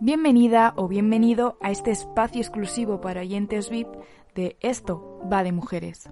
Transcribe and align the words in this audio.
Bienvenida 0.00 0.72
o 0.76 0.88
bienvenido 0.88 1.58
a 1.60 1.70
este 1.70 1.90
espacio 1.90 2.40
exclusivo 2.40 3.02
para 3.02 3.20
oyentes 3.20 3.68
VIP 3.68 3.88
de 4.34 4.56
Esto 4.60 5.20
va 5.30 5.42
de 5.42 5.52
mujeres. 5.52 6.08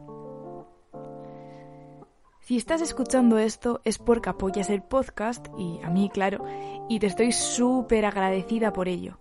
Si 2.41 2.59
estás 2.59 2.83
escuchando 2.83 3.39
esto 3.39 3.81
es 3.85 3.97
porque 3.97 4.29
apoyas 4.29 4.69
el 4.69 4.83
podcast 4.83 5.47
y 5.57 5.81
a 5.83 5.89
mí, 5.89 6.11
claro, 6.13 6.45
y 6.87 6.99
te 6.99 7.07
estoy 7.07 7.33
súper 7.33 8.05
agradecida 8.05 8.75
por 8.75 8.89
ello. 8.89 9.19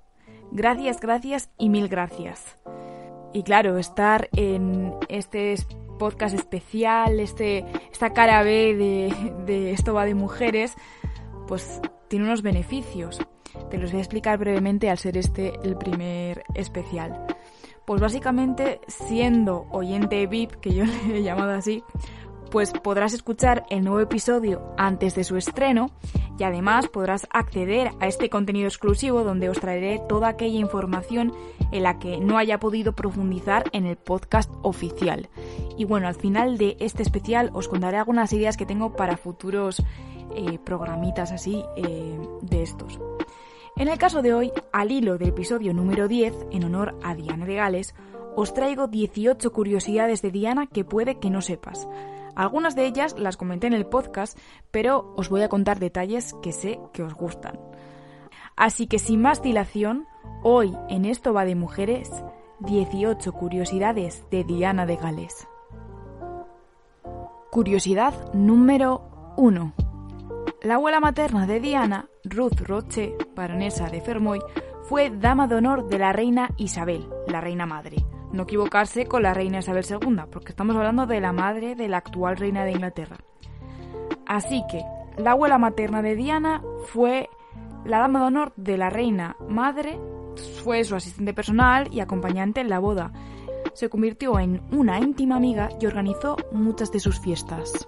Gracias, 0.52 1.00
gracias 1.00 1.50
y 1.58 1.70
mil 1.70 1.88
gracias. 1.88 2.58
Y 3.32 3.44
claro, 3.44 3.78
estar 3.78 4.28
en 4.34 4.94
este 5.08 5.56
podcast 5.98 6.36
especial, 6.36 7.22
este, 7.22 7.66
esta 7.90 8.12
cara 8.12 8.44
B 8.44 8.76
de, 8.76 9.44
de 9.46 9.72
Esto 9.72 9.94
va 9.94 10.04
de 10.04 10.14
mujeres, 10.14 10.76
pues 11.48 11.82
tiene 12.08 12.26
unos 12.26 12.42
beneficios. 12.42 13.20
Te 13.70 13.78
los 13.78 13.92
voy 13.92 14.00
a 14.00 14.04
explicar 14.04 14.38
brevemente 14.38 14.90
al 14.90 14.98
ser 14.98 15.18
este 15.18 15.54
el 15.64 15.78
primer 15.78 16.44
especial. 16.54 17.26
Pues 17.86 18.02
básicamente, 18.02 18.82
siendo 18.88 19.66
oyente 19.72 20.28
VIP, 20.28 20.52
que 20.56 20.74
yo 20.74 20.84
le 21.08 21.20
he 21.20 21.24
llamado 21.24 21.52
así, 21.52 21.84
pues 22.52 22.72
podrás 22.72 23.14
escuchar 23.14 23.66
el 23.70 23.84
nuevo 23.84 24.00
episodio 24.00 24.74
antes 24.78 25.16
de 25.16 25.24
su 25.24 25.38
estreno 25.38 25.92
y 26.38 26.44
además 26.44 26.88
podrás 26.88 27.28
acceder 27.32 27.92
a 28.00 28.08
este 28.08 28.30
contenido 28.30 28.68
exclusivo 28.68 29.24
donde 29.24 29.50
os 29.50 29.60
traeré 29.60 30.02
toda 30.08 30.30
aquella 30.30 30.60
información 30.60 31.34
en 31.72 31.84
la 31.84 32.00
que 32.00 32.20
no 32.20 32.38
haya 32.38 32.60
podido 32.60 32.94
profundizar 32.94 33.66
en 33.74 33.86
el 33.86 33.98
podcast 33.98 34.52
oficial. 34.62 35.30
Y 35.78 35.86
bueno, 35.86 36.08
al 36.08 36.16
final 36.16 36.58
de 36.58 36.78
este 36.80 37.04
especial 37.04 37.50
os 37.54 37.68
contaré 37.68 37.98
algunas 37.98 38.32
ideas 38.34 38.58
que 38.58 38.66
tengo 38.66 38.94
para 38.94 39.18
futuros 39.18 39.84
eh, 40.36 40.60
programitas 40.60 41.32
así 41.32 41.64
eh, 41.76 42.20
de 42.42 42.64
estos. 42.64 43.00
En 43.76 43.88
el 43.88 43.98
caso 43.98 44.22
de 44.22 44.34
hoy, 44.34 44.52
al 44.72 44.92
hilo 44.92 45.18
del 45.18 45.30
episodio 45.30 45.74
número 45.74 46.08
10, 46.08 46.48
en 46.52 46.64
honor 46.64 46.98
a 47.04 47.14
Diana 47.14 47.46
de 47.46 47.56
Gales, 47.56 47.94
os 48.36 48.54
traigo 48.54 48.88
18 48.88 49.52
curiosidades 49.52 50.22
de 50.22 50.32
Diana 50.32 50.68
que 50.68 50.84
puede 50.84 51.20
que 51.20 51.30
no 51.30 51.42
sepas. 51.42 51.88
Algunas 52.36 52.76
de 52.76 52.86
ellas 52.86 53.16
las 53.18 53.38
comenté 53.38 53.68
en 53.68 53.74
el 53.74 53.88
podcast, 53.88 54.38
pero 54.70 55.14
os 55.16 55.30
voy 55.30 55.42
a 55.42 55.50
contar 55.50 55.80
detalles 55.80 56.36
que 56.42 56.52
sé 56.52 56.80
que 56.94 57.04
os 57.04 57.14
gustan. 57.14 57.60
Así 58.56 58.88
que 58.88 59.00
sin 59.00 59.22
más 59.22 59.42
dilación, 59.42 60.06
hoy 60.44 60.74
en 60.90 61.06
Esto 61.06 61.34
va 61.34 61.46
de 61.46 61.56
mujeres, 61.56 62.12
18 62.60 63.32
curiosidades 63.34 64.24
de 64.32 64.44
Diana 64.44 64.86
de 64.86 64.96
Gales. 64.98 65.48
Curiosidad 67.52 68.34
número 68.34 69.34
1. 69.38 69.87
La 70.64 70.76
abuela 70.76 71.00
materna 71.00 71.46
de 71.46 71.60
Diana, 71.60 72.10
Ruth 72.24 72.62
Roche, 72.62 73.16
baronesa 73.36 73.90
de 73.90 74.02
Fermoy, 74.02 74.40
fue 74.90 75.12
dama 75.12 75.48
de 75.48 75.54
honor 75.54 75.88
de 75.88 76.00
la 76.00 76.14
reina 76.14 76.50
Isabel, 76.58 77.08
la 77.28 77.42
reina 77.42 77.68
madre. 77.68 77.98
No 78.34 78.44
equivocarse 78.44 79.06
con 79.06 79.22
la 79.22 79.36
reina 79.36 79.60
Isabel 79.60 79.86
II, 79.88 80.24
porque 80.32 80.50
estamos 80.50 80.76
hablando 80.76 81.06
de 81.06 81.22
la 81.22 81.32
madre 81.32 81.76
de 81.76 81.88
la 81.88 81.98
actual 81.98 82.38
reina 82.38 82.66
de 82.66 82.72
Inglaterra. 82.72 83.18
Así 84.26 84.64
que, 84.68 84.84
la 85.18 85.32
abuela 85.32 85.60
materna 85.60 86.02
de 86.02 86.16
Diana 86.16 86.64
fue 86.88 87.30
la 87.86 88.00
dama 88.00 88.22
de 88.22 88.26
honor 88.26 88.54
de 88.56 88.78
la 88.78 88.90
reina 88.90 89.38
madre, 89.48 90.00
fue 90.64 90.84
su 90.84 90.96
asistente 90.96 91.36
personal 91.36 91.88
y 91.94 92.00
acompañante 92.00 92.62
en 92.62 92.70
la 92.70 92.80
boda. 92.80 93.14
Se 93.74 93.90
convirtió 93.90 94.40
en 94.40 94.64
una 94.72 95.00
íntima 95.00 95.36
amiga 95.36 95.70
y 95.80 95.86
organizó 95.86 96.36
muchas 96.52 96.92
de 96.92 97.00
sus 97.00 97.20
fiestas. 97.20 97.88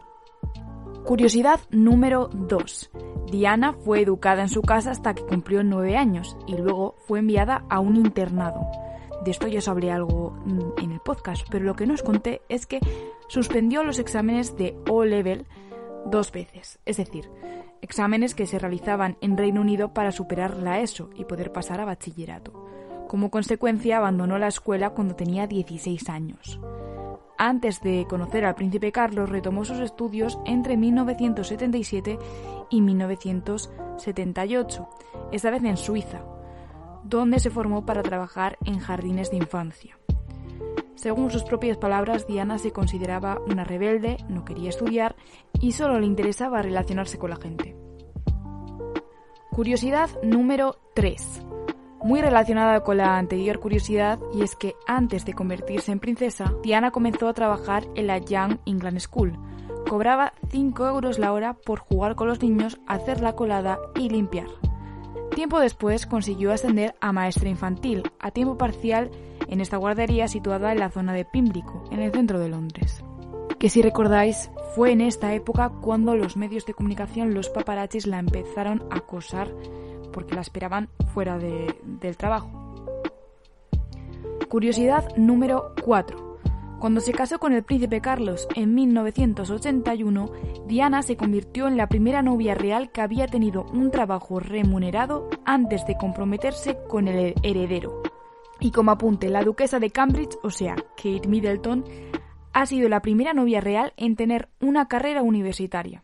Curiosidad 1.10 1.60
número 1.72 2.30
2. 2.32 2.92
Diana 3.32 3.74
fue 3.74 4.02
educada 4.02 4.44
en 4.44 4.48
su 4.48 4.62
casa 4.62 4.92
hasta 4.92 5.16
que 5.16 5.26
cumplió 5.26 5.64
nueve 5.64 5.98
años 5.98 6.38
y 6.46 6.56
luego 6.56 6.98
fue 7.08 7.18
enviada 7.18 7.66
a 7.68 7.80
un 7.80 7.96
internado. 7.96 8.62
De 9.26 9.32
esto 9.32 9.48
ya 9.48 9.58
os 9.58 9.68
hablé 9.68 9.90
algo 9.90 10.38
mm, 10.46 10.84
en 10.84 10.92
el 10.92 11.00
podcast, 11.00 11.48
pero 11.50 11.66
lo 11.66 11.76
que 11.76 11.88
no 11.88 11.96
os 11.96 12.04
conté 12.04 12.44
es 12.48 12.68
que 12.68 12.80
suspendió 13.28 13.84
los 13.84 13.98
exámenes 13.98 14.56
de 14.56 14.78
O-Level 14.88 15.48
dos 16.06 16.32
veces, 16.32 16.78
es 16.86 16.98
decir, 16.98 17.28
exámenes 17.82 18.36
que 18.36 18.46
se 18.46 18.60
realizaban 18.60 19.18
en 19.20 19.36
Reino 19.36 19.62
Unido 19.62 19.96
para 19.96 20.12
superar 20.12 20.58
la 20.58 20.80
ESO 20.80 21.10
y 21.16 21.26
poder 21.26 21.52
pasar 21.52 21.82
a 21.82 21.86
bachillerato. 21.86 22.54
Como 23.08 23.32
consecuencia, 23.32 23.98
abandonó 23.98 24.38
la 24.38 24.50
escuela 24.50 24.92
cuando 24.92 25.16
tenía 25.16 25.48
16 25.48 26.08
años. 26.08 26.60
Antes 27.42 27.82
de 27.82 28.06
conocer 28.06 28.44
al 28.44 28.56
príncipe 28.56 28.92
Carlos, 28.92 29.30
retomó 29.30 29.64
sus 29.64 29.80
estudios 29.80 30.38
entre 30.46 30.76
1977 30.76 32.20
y 32.70 32.82
1978, 32.82 34.90
esta 35.32 35.50
vez 35.50 35.64
en 35.64 35.78
Suiza, 35.78 36.20
donde 37.06 37.40
se 37.40 37.50
formó 37.50 37.86
para 37.86 38.04
trabajar 38.04 38.58
en 38.66 38.80
jardines 38.80 39.32
de 39.32 39.38
infancia. 39.38 39.98
Según 40.96 41.32
sus 41.32 41.46
propias 41.46 41.78
palabras, 41.78 42.28
Diana 42.28 42.58
se 42.58 42.74
consideraba 42.74 43.40
una 43.48 43.64
rebelde, 43.64 44.18
no 44.28 44.44
quería 44.44 44.68
estudiar 44.68 45.16
y 45.62 45.72
solo 45.72 45.98
le 45.98 46.08
interesaba 46.08 46.62
relacionarse 46.62 47.18
con 47.18 47.30
la 47.30 47.38
gente. 47.38 47.74
Curiosidad 49.50 50.10
número 50.24 50.76
3 50.94 51.46
muy 52.04 52.22
relacionada 52.22 52.82
con 52.82 52.98
la 52.98 53.18
anterior 53.18 53.60
curiosidad 53.60 54.20
y 54.34 54.44
es 54.44 54.56
que 54.56 54.76
antes 54.88 55.26
de 55.26 55.34
convertirse 55.34 55.92
en 55.92 56.00
princesa, 56.00 56.54
Diana 56.64 56.92
comenzó 56.92 57.28
a 57.28 57.34
trabajar 57.34 57.86
en 57.96 58.08
la 58.08 58.18
Young 58.18 58.58
England 58.66 59.00
School. 59.00 59.38
Cobraba 59.88 60.34
5 60.50 60.88
euros 60.88 61.20
la 61.20 61.34
hora 61.34 61.54
por 61.54 61.80
jugar 61.80 62.16
con 62.16 62.28
los 62.28 62.42
niños, 62.42 62.80
hacer 62.88 63.22
la 63.22 63.34
colada 63.34 63.80
y 63.96 64.10
limpiar. 64.10 64.48
Tiempo 65.36 65.60
después 65.60 66.06
consiguió 66.06 66.52
ascender 66.52 66.96
a 67.02 67.12
maestra 67.12 67.50
infantil, 67.50 68.04
a 68.20 68.32
tiempo 68.32 68.58
parcial 68.58 69.10
en 69.48 69.62
esta 69.62 69.78
guardería 69.78 70.28
situada 70.28 70.72
en 70.72 70.80
la 70.80 70.90
zona 70.90 71.14
de 71.14 71.26
Pimlico, 71.26 71.84
en 71.92 72.02
el 72.02 72.12
centro 72.12 72.40
de 72.40 72.50
Londres. 72.50 73.04
Que 73.58 73.70
si 73.70 73.82
recordáis, 73.82 74.52
fue 74.76 74.92
en 74.92 75.02
esta 75.02 75.34
época 75.34 75.70
cuando 75.82 76.16
los 76.16 76.38
medios 76.38 76.66
de 76.66 76.74
comunicación, 76.74 77.34
los 77.34 77.50
paparazzis, 77.50 78.08
la 78.08 78.20
empezaron 78.20 78.84
a 78.92 78.98
acosar 78.98 79.52
porque 80.12 80.36
la 80.36 80.42
esperaban 80.42 80.90
fuera 81.14 81.38
del 81.38 82.18
trabajo. 82.18 82.60
Curiosidad 84.50 85.16
número 85.16 85.74
4. 85.84 86.30
Cuando 86.80 87.02
se 87.02 87.12
casó 87.12 87.40
con 87.40 87.52
el 87.54 87.64
príncipe 87.64 88.00
Carlos 88.00 88.48
en 88.56 88.74
1981, 88.74 90.32
Diana 90.66 91.02
se 91.02 91.18
convirtió 91.18 91.68
en 91.68 91.76
la 91.76 91.90
primera 91.90 92.22
novia 92.22 92.56
real 92.56 92.90
que 92.92 93.02
había 93.02 93.28
tenido 93.28 93.66
un 93.74 93.92
trabajo 93.92 94.40
remunerado 94.40 95.30
antes 95.46 95.86
de 95.86 95.98
comprometerse 95.98 96.78
con 96.88 97.10
el 97.10 97.36
heredero. 97.44 98.02
Y 98.62 98.72
como 98.72 98.92
apunte, 98.92 99.30
la 99.30 99.44
duquesa 99.44 99.80
de 99.80 99.90
Cambridge, 99.90 100.38
o 100.42 100.50
sea, 100.50 100.76
Kate 100.96 101.28
Middleton, 101.28 101.84
ha 102.54 102.66
sido 102.66 102.88
la 102.88 103.02
primera 103.02 103.34
novia 103.34 103.62
real 103.62 103.94
en 103.98 104.16
tener 104.16 104.48
una 104.60 104.88
carrera 104.88 105.22
universitaria 105.22 106.04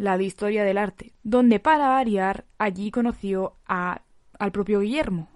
la 0.00 0.16
de 0.16 0.24
Historia 0.24 0.64
del 0.64 0.78
Arte, 0.78 1.12
donde 1.22 1.60
para 1.60 1.88
variar 1.88 2.46
allí 2.56 2.90
conoció 2.90 3.56
a, 3.66 4.00
al 4.38 4.50
propio 4.50 4.80
Guillermo. 4.80 5.28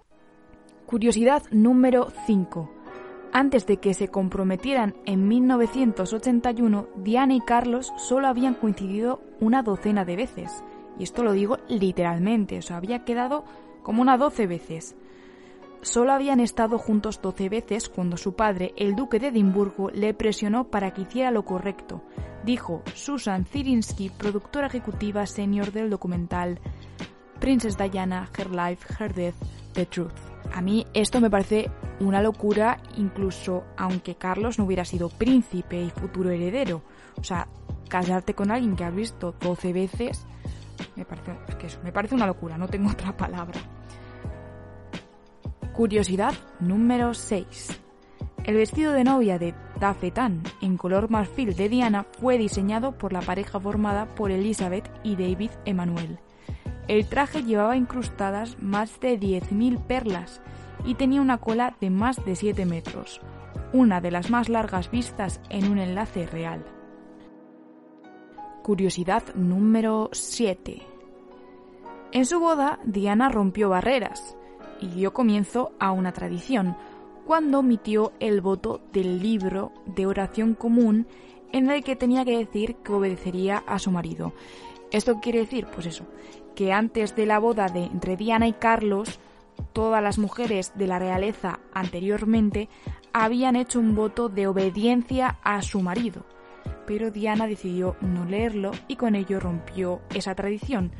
Curiosidad 0.87 1.43
número 1.51 2.07
5. 2.25 2.71
Antes 3.31 3.67
de 3.67 3.77
que 3.77 3.93
se 3.93 4.07
comprometieran 4.07 4.95
en 5.05 5.27
1981, 5.27 6.87
Diana 6.95 7.35
y 7.35 7.41
Carlos 7.41 7.93
solo 7.97 8.27
habían 8.27 8.55
coincidido 8.55 9.21
una 9.39 9.61
docena 9.61 10.03
de 10.03 10.15
veces. 10.15 10.63
Y 10.97 11.03
esto 11.03 11.23
lo 11.23 11.33
digo 11.33 11.57
literalmente, 11.67 12.57
o 12.57 12.61
sea, 12.63 12.77
había 12.77 13.03
quedado 13.03 13.45
como 13.83 14.01
una 14.01 14.17
doce 14.17 14.47
veces. 14.47 14.95
Solo 15.85 16.13
habían 16.13 16.39
estado 16.39 16.79
juntos 16.79 17.21
doce 17.21 17.47
veces 17.47 17.89
cuando 17.89 18.17
su 18.17 18.33
padre, 18.35 18.73
el 18.75 18.95
duque 18.95 19.19
de 19.19 19.27
Edimburgo, 19.27 19.91
le 19.91 20.15
presionó 20.15 20.63
para 20.71 20.91
que 20.95 21.03
hiciera 21.03 21.29
lo 21.29 21.45
correcto, 21.45 22.01
dijo 22.43 22.81
Susan 22.95 23.45
Zirinsky, 23.45 24.09
productora 24.09 24.65
ejecutiva 24.65 25.27
senior 25.27 25.71
del 25.71 25.91
documental 25.91 26.59
Princess 27.39 27.77
Diana, 27.77 28.27
Her 28.35 28.49
Life, 28.49 28.95
Her 28.99 29.13
Death, 29.13 29.35
The 29.73 29.85
Truth. 29.85 30.17
A 30.55 30.59
mí 30.59 30.87
esto 30.95 31.21
me 31.21 31.29
parece 31.29 31.69
una 31.99 32.19
locura, 32.19 32.79
incluso 32.97 33.63
aunque 33.77 34.15
Carlos 34.15 34.57
no 34.57 34.65
hubiera 34.65 34.85
sido 34.85 35.09
príncipe 35.09 35.79
y 35.79 35.91
futuro 35.91 36.31
heredero. 36.31 36.81
O 37.19 37.23
sea, 37.23 37.47
casarte 37.89 38.33
con 38.33 38.49
alguien 38.49 38.75
que 38.75 38.85
has 38.85 38.95
visto 38.95 39.35
12 39.39 39.71
veces, 39.71 40.25
Me 40.95 41.05
parece, 41.05 41.37
me 41.83 41.91
parece 41.91 42.15
una 42.15 42.25
locura, 42.25 42.57
no 42.57 42.67
tengo 42.67 42.89
otra 42.89 43.15
palabra. 43.15 43.61
Curiosidad 45.75 46.33
número 46.61 47.13
6. 47.13 47.81
El 48.45 48.55
vestido 48.55 48.93
de 48.93 49.03
novia 49.03 49.37
de 49.37 49.53
Tafetán 49.77 50.41
en 50.61 50.77
color 50.77 51.09
marfil 51.09 51.53
de 51.53 51.67
Diana 51.67 52.05
fue 52.17 52.37
diseñado 52.37 52.93
por 52.97 53.11
la 53.11 53.19
pareja 53.19 53.59
formada 53.59 54.15
por 54.15 54.31
Elizabeth 54.31 54.89
y 55.03 55.17
David 55.17 55.51
Emanuel. 55.65 56.19
El 56.87 57.09
traje 57.09 57.43
llevaba 57.43 57.75
incrustadas 57.75 58.57
más 58.61 59.01
de 59.01 59.19
10.000 59.19 59.85
perlas 59.85 60.41
y 60.85 60.95
tenía 60.95 61.19
una 61.19 61.39
cola 61.39 61.75
de 61.81 61.89
más 61.89 62.23
de 62.23 62.37
7 62.37 62.65
metros, 62.65 63.19
una 63.73 63.99
de 63.99 64.11
las 64.11 64.29
más 64.29 64.47
largas 64.47 64.89
vistas 64.89 65.41
en 65.49 65.69
un 65.69 65.79
enlace 65.79 66.25
real. 66.25 66.63
Curiosidad 68.63 69.23
número 69.35 70.09
7. 70.13 70.81
En 72.13 72.25
su 72.25 72.39
boda, 72.39 72.79
Diana 72.85 73.27
rompió 73.27 73.67
barreras 73.67 74.37
y 74.85 74.89
dio 74.89 75.13
comienzo 75.13 75.71
a 75.79 75.91
una 75.91 76.11
tradición, 76.13 76.77
cuando 77.25 77.59
omitió 77.59 78.13
el 78.19 78.39
voto 78.39 78.81
del 78.93 79.19
libro 79.19 79.71
de 79.85 80.05
oración 80.05 80.53
común 80.53 81.07
en 81.51 81.71
el 81.71 81.83
que 81.83 81.95
tenía 81.95 82.23
que 82.23 82.37
decir 82.37 82.75
que 82.77 82.93
obedecería 82.93 83.63
a 83.65 83.79
su 83.79 83.89
marido. 83.89 84.33
Esto 84.91 85.19
quiere 85.19 85.39
decir, 85.39 85.65
pues 85.73 85.87
eso, 85.87 86.05
que 86.53 86.71
antes 86.71 87.15
de 87.15 87.25
la 87.25 87.39
boda 87.39 87.67
de 87.67 87.85
entre 87.85 88.15
Diana 88.15 88.47
y 88.47 88.53
Carlos, 88.53 89.19
todas 89.73 90.03
las 90.03 90.19
mujeres 90.19 90.73
de 90.75 90.85
la 90.85 90.99
realeza 90.99 91.59
anteriormente 91.73 92.69
habían 93.11 93.55
hecho 93.55 93.79
un 93.79 93.95
voto 93.95 94.29
de 94.29 94.45
obediencia 94.45 95.39
a 95.43 95.61
su 95.63 95.81
marido. 95.81 96.25
Pero 96.85 97.09
Diana 97.09 97.47
decidió 97.47 97.95
no 98.01 98.25
leerlo 98.25 98.71
y 98.87 98.97
con 98.97 99.15
ello 99.15 99.39
rompió 99.39 100.01
esa 100.13 100.35
tradición, 100.35 100.91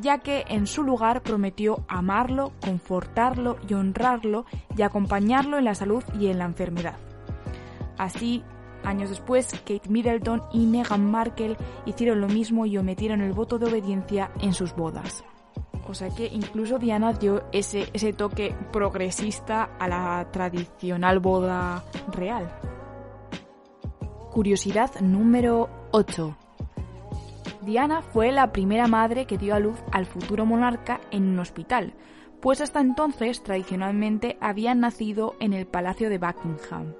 ya 0.00 0.18
que 0.18 0.44
en 0.48 0.66
su 0.66 0.82
lugar 0.82 1.22
prometió 1.22 1.84
amarlo, 1.88 2.52
confortarlo 2.60 3.56
y 3.68 3.74
honrarlo 3.74 4.46
y 4.76 4.82
acompañarlo 4.82 5.58
en 5.58 5.64
la 5.64 5.74
salud 5.74 6.02
y 6.18 6.28
en 6.28 6.38
la 6.38 6.44
enfermedad. 6.44 6.96
Así, 7.98 8.42
años 8.84 9.10
después, 9.10 9.50
Kate 9.52 9.88
Middleton 9.88 10.42
y 10.52 10.66
Meghan 10.66 11.10
Markle 11.10 11.56
hicieron 11.86 12.20
lo 12.20 12.28
mismo 12.28 12.66
y 12.66 12.76
omitieron 12.78 13.20
el 13.20 13.32
voto 13.32 13.58
de 13.58 13.66
obediencia 13.66 14.30
en 14.40 14.52
sus 14.52 14.74
bodas. 14.74 15.24
O 15.86 15.94
sea 15.94 16.08
que 16.08 16.26
incluso 16.26 16.78
Diana 16.78 17.12
dio 17.12 17.44
ese, 17.52 17.88
ese 17.92 18.12
toque 18.12 18.54
progresista 18.72 19.70
a 19.78 19.86
la 19.86 20.28
tradicional 20.30 21.18
boda 21.20 21.84
real. 22.10 22.48
Curiosidad 24.30 25.00
número 25.00 25.68
8. 25.92 26.43
Diana 27.64 28.02
fue 28.02 28.30
la 28.30 28.52
primera 28.52 28.86
madre 28.88 29.24
que 29.26 29.38
dio 29.38 29.54
a 29.54 29.58
luz 29.58 29.78
al 29.90 30.04
futuro 30.04 30.44
monarca 30.44 31.00
en 31.10 31.24
un 31.24 31.38
hospital, 31.38 31.94
pues 32.40 32.60
hasta 32.60 32.80
entonces 32.80 33.42
tradicionalmente 33.42 34.36
habían 34.40 34.80
nacido 34.80 35.34
en 35.40 35.54
el 35.54 35.66
Palacio 35.66 36.10
de 36.10 36.18
Buckingham. 36.18 36.94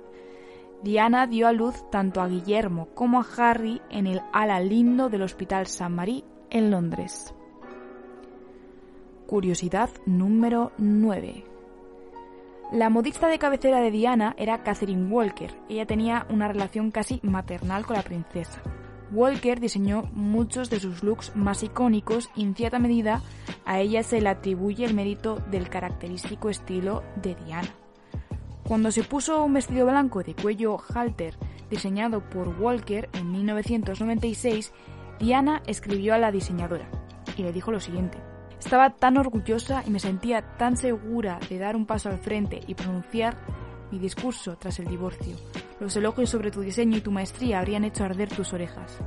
Diana 0.82 1.26
dio 1.26 1.48
a 1.48 1.52
luz 1.52 1.84
tanto 1.90 2.22
a 2.22 2.28
Guillermo 2.28 2.88
como 2.94 3.20
a 3.20 3.26
Harry 3.36 3.82
en 3.90 4.06
el 4.06 4.22
ala 4.32 4.60
lindo 4.60 5.10
del 5.10 5.22
Hospital 5.22 5.66
San 5.66 5.94
Marie 5.94 6.24
en 6.48 6.70
Londres. 6.70 7.34
Curiosidad 9.26 9.90
número 10.06 10.72
9. 10.78 11.44
La 12.72 12.88
modista 12.88 13.28
de 13.28 13.38
cabecera 13.38 13.80
de 13.80 13.90
Diana 13.90 14.34
era 14.38 14.62
Catherine 14.62 15.10
Walker. 15.10 15.54
Ella 15.68 15.86
tenía 15.86 16.26
una 16.30 16.48
relación 16.48 16.90
casi 16.90 17.20
maternal 17.22 17.84
con 17.84 17.96
la 17.96 18.02
princesa. 18.02 18.62
Walker 19.14 19.60
diseñó 19.60 20.02
muchos 20.12 20.70
de 20.70 20.80
sus 20.80 21.02
looks 21.02 21.34
más 21.36 21.62
icónicos 21.62 22.28
y 22.34 22.42
en 22.42 22.54
cierta 22.54 22.78
medida 22.78 23.22
a 23.64 23.80
ella 23.80 24.02
se 24.02 24.20
le 24.20 24.28
atribuye 24.28 24.84
el 24.84 24.94
mérito 24.94 25.40
del 25.50 25.68
característico 25.68 26.50
estilo 26.50 27.02
de 27.22 27.36
Diana. 27.36 27.68
Cuando 28.64 28.90
se 28.90 29.04
puso 29.04 29.44
un 29.44 29.54
vestido 29.54 29.86
blanco 29.86 30.22
de 30.22 30.34
cuello 30.34 30.78
halter 30.92 31.34
diseñado 31.70 32.28
por 32.28 32.48
Walker 32.60 33.08
en 33.12 33.30
1996, 33.30 34.72
Diana 35.20 35.62
escribió 35.66 36.14
a 36.14 36.18
la 36.18 36.32
diseñadora 36.32 36.88
y 37.36 37.42
le 37.42 37.52
dijo 37.52 37.70
lo 37.70 37.80
siguiente. 37.80 38.18
Estaba 38.58 38.90
tan 38.90 39.18
orgullosa 39.18 39.82
y 39.86 39.90
me 39.90 40.00
sentía 40.00 40.56
tan 40.56 40.76
segura 40.76 41.38
de 41.48 41.58
dar 41.58 41.76
un 41.76 41.86
paso 41.86 42.08
al 42.08 42.18
frente 42.18 42.60
y 42.66 42.74
pronunciar 42.74 43.36
discurso 43.98 44.56
tras 44.56 44.78
el 44.78 44.86
divorcio. 44.86 45.36
Los 45.80 45.96
elogios 45.96 46.30
sobre 46.30 46.50
tu 46.50 46.60
diseño 46.60 46.96
y 46.98 47.00
tu 47.00 47.10
maestría 47.10 47.58
habrían 47.58 47.84
hecho 47.84 48.04
arder 48.04 48.28
tus 48.28 48.52
orejas. 48.52 48.98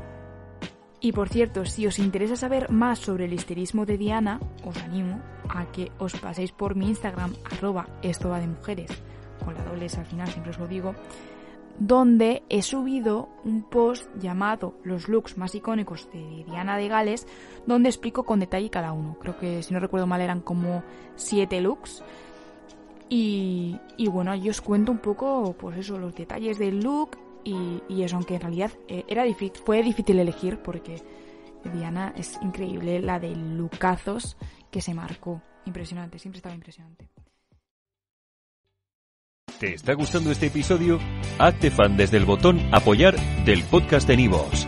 Y 0.99 1.11
por 1.11 1.29
cierto, 1.29 1.65
si 1.65 1.85
os 1.85 1.99
interesa 1.99 2.35
saber 2.35 2.71
más 2.71 2.99
sobre 2.99 3.25
el 3.25 3.33
histerismo 3.33 3.85
de 3.85 3.97
Diana, 3.97 4.39
os 4.65 4.77
animo 4.77 5.21
a 5.49 5.71
que 5.71 5.91
os 5.99 6.13
paséis 6.13 6.51
por 6.51 6.75
mi 6.75 6.87
Instagram, 6.87 7.35
arroba 7.51 7.87
esto 8.01 8.29
va 8.29 8.39
de 8.39 8.47
mujeres, 8.47 8.91
con 9.45 9.53
la 9.53 9.63
doble 9.63 9.85
S 9.85 9.99
al 9.99 10.07
final, 10.07 10.27
siempre 10.27 10.51
os 10.51 10.59
lo 10.59 10.67
digo, 10.67 10.95
donde 11.79 12.43
he 12.49 12.63
subido 12.63 13.29
un 13.43 13.61
post 13.61 14.09
llamado 14.19 14.73
Los 14.83 15.07
looks 15.07 15.37
más 15.37 15.53
icónicos 15.53 16.09
de 16.11 16.43
Diana 16.47 16.77
de 16.77 16.87
Gales, 16.87 17.27
donde 17.67 17.89
explico 17.89 18.23
con 18.23 18.39
detalle 18.39 18.69
cada 18.69 18.93
uno. 18.93 19.17
Creo 19.19 19.37
que, 19.37 19.61
si 19.61 19.73
no 19.73 19.79
recuerdo 19.79 20.07
mal, 20.07 20.21
eran 20.21 20.41
como 20.41 20.83
siete 21.15 21.61
looks 21.61 22.03
y, 23.09 24.07
bueno, 24.09 24.35
yo 24.35 24.51
os 24.51 24.61
cuento 24.61 24.91
un 24.91 24.99
poco, 24.99 25.55
pues 25.57 25.77
eso, 25.77 25.97
los 25.97 26.15
detalles 26.15 26.57
del 26.57 26.79
look 26.81 27.17
y, 27.43 28.03
eso, 28.03 28.17
aunque 28.17 28.35
en 28.35 28.41
realidad 28.41 28.71
eh, 28.87 29.05
era 29.07 29.23
difícil, 29.23 29.61
fue 29.63 29.81
difícil 29.81 30.19
elegir 30.19 30.59
porque 30.59 31.01
Diana 31.73 32.13
es 32.15 32.37
increíble, 32.41 33.01
la 33.01 33.19
de 33.19 33.35
lookazos 33.35 34.37
que 34.71 34.81
se 34.81 34.93
marcó. 34.93 35.41
Impresionante, 35.65 36.19
siempre 36.19 36.37
estaba 36.37 36.55
impresionante. 36.55 37.09
¿Te 39.59 39.73
está 39.73 39.93
gustando 39.93 40.29
este 40.31 40.47
episodio? 40.47 40.99
Hazte 41.39 41.71
fan 41.71 41.97
desde 41.97 42.17
el 42.17 42.25
botón 42.25 42.59
apoyar 42.71 43.15
del 43.43 43.63
podcast 43.63 44.07
de 44.07 44.17
Nivos. 44.17 44.67